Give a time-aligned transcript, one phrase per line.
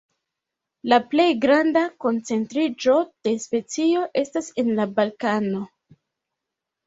[0.91, 2.95] La plej granda koncentriĝo
[3.27, 5.61] de specio estas en la Balkano.